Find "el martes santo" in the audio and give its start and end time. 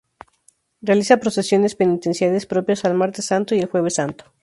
2.85-3.53